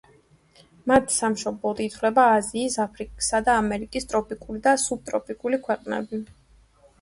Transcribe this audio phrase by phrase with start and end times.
[0.91, 6.23] მათ სამშობლოდ ითვლება აზიის, აფრიკისა და ამერიკის ტროპიკული და სუბტროპიკული ქვეყნები.